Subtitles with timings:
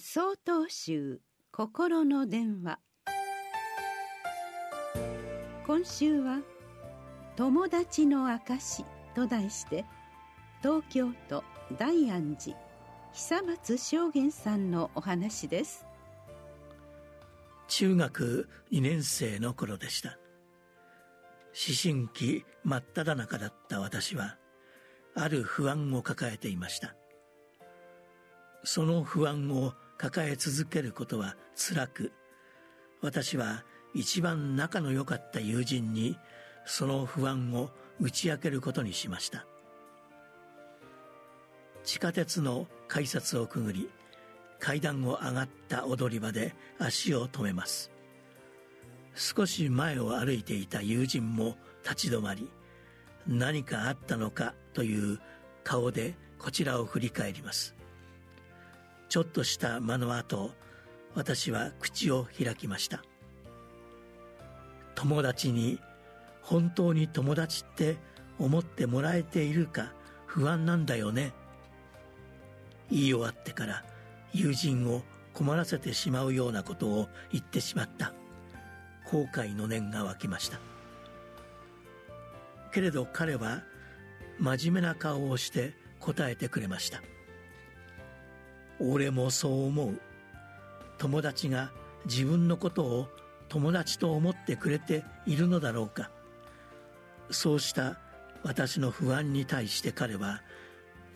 [0.00, 2.78] 総統集心の電話。
[5.66, 6.40] 今週は
[7.34, 8.84] 「友達の証」
[9.16, 9.84] と題して
[10.62, 11.42] 東京都
[11.76, 12.56] 大安寺
[13.12, 15.84] 久松正元さんのお話です。
[17.66, 20.10] 中学2年生の頃でした。
[20.10, 24.38] 思春期真っ只中だった私は
[25.16, 26.94] ある不安を抱えていました。
[28.62, 32.12] その不安を抱え続けることは辛く
[33.02, 36.16] 私は一番仲の良かった友人に
[36.64, 37.70] その不安を
[38.00, 39.46] 打ち明けることにしました。
[41.82, 43.88] 地下鉄の改札をくぐり
[44.58, 47.90] 階段を上がった踊り場で足を止めます。
[49.14, 52.50] 少し前を歩いていた友人も立ち止まり
[53.26, 55.18] 何かあったのかという
[55.64, 57.77] 顔でこちらを振り返ります。
[59.08, 60.52] ちょっとした間の後
[61.14, 63.02] 私は口を開きました。
[64.94, 65.80] 友達に
[66.42, 67.96] 本当に友達って
[68.38, 69.92] 思ってもらえているか
[70.26, 71.32] 不安なんだよね。
[72.90, 73.84] 言い終わってから
[74.32, 75.02] 友人を
[75.34, 78.12] 困らせてしまうようなことを言ってしまった。
[79.10, 80.58] 後悔の念が湧きました。
[82.72, 83.62] けれど彼は
[84.38, 87.02] 真面目な顔をして答えてくれました。
[88.80, 90.00] 俺もそう思う。
[90.98, 91.70] 友達が
[92.06, 93.08] 自分のことを
[93.48, 96.10] 友達と思ってくれているのだろうか。
[97.30, 97.98] そうした
[98.42, 100.42] 私の不安に対して彼は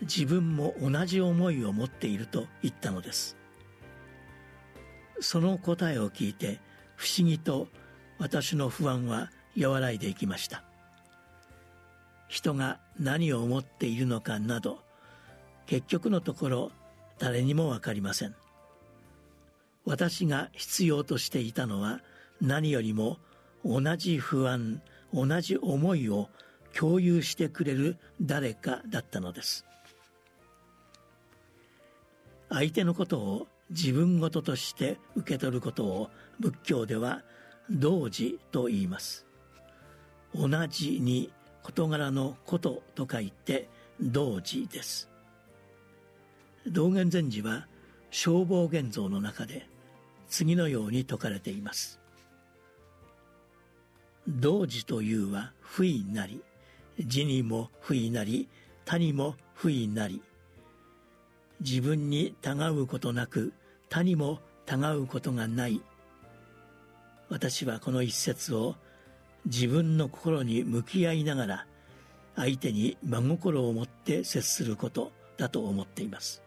[0.01, 3.37] 自分も同じ思いを持っていると言ったのです。
[5.19, 6.59] その答えを聞いて
[6.95, 7.67] 不思議と
[8.19, 10.63] 私の不安は和らいでいきました。
[12.27, 14.79] 人が何を思っているのかなど
[15.67, 16.71] 結局のところ
[17.19, 18.35] 誰にも分かりません。
[19.85, 22.01] 私が必要としていたのは
[22.41, 23.17] 何よりも
[23.65, 24.81] 同じ不安
[25.13, 26.29] 同じ思いを
[26.73, 29.65] 共有してくれる誰かだったのです。
[32.49, 36.09] 相手のことを自分事として受け取ることを
[36.39, 37.23] 仏教では
[37.69, 39.25] 同時と言います。
[40.35, 41.31] 同じに
[41.61, 43.69] 事柄のことと書いて
[44.01, 45.12] 同時です。
[46.67, 47.67] 道元禅師は
[48.09, 49.67] 消防現像の中で
[50.29, 51.99] 次のように説かれています。
[54.27, 56.41] 同時というは不意なり
[56.99, 58.47] 字にも不意なり
[58.85, 60.21] 他にも不意なり。
[61.59, 63.53] 自分にたがうことなく
[63.89, 65.81] 他にもたがうことがない。
[67.29, 68.75] 私はこの一節を
[69.45, 71.67] 自分の心に向き合いながら
[72.35, 76.41] 相手に真心を持って接することだと思っています。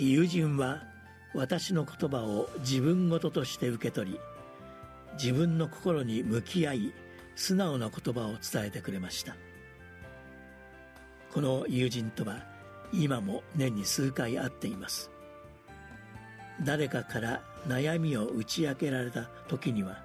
[0.00, 0.84] 友人は
[1.34, 4.20] 私の言葉を自分事として受け取り
[5.14, 6.94] 自分の心に向き合い
[7.34, 9.34] 素直な言葉を伝えてくれました。
[11.32, 12.44] この友人とは
[12.92, 15.10] 今も年に数回会っています。
[16.62, 19.98] 誰かから悩みを打ち明けられた時には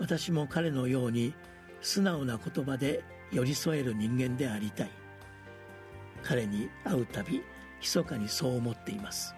[0.00, 1.34] 私も彼のように
[1.82, 4.90] 素直な言葉で寄り添える人間でありたい。
[6.24, 7.42] 彼に会うたび
[7.80, 9.34] 密かにそう思っています。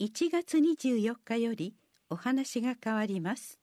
[0.00, 1.74] 1月24日より
[2.08, 3.57] お話が変わります。